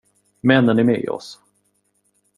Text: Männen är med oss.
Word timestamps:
Männen 0.41 0.79
är 0.79 0.83
med 0.83 1.09
oss. 1.09 1.39